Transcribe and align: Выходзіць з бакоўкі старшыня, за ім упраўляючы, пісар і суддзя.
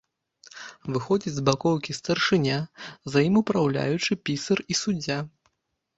Выходзіць 0.93 1.33
з 1.35 1.43
бакоўкі 1.49 1.97
старшыня, 1.99 2.57
за 3.17 3.25
ім 3.27 3.35
упраўляючы, 3.43 4.11
пісар 4.31 4.57
і 4.71 4.83
суддзя. 4.85 5.19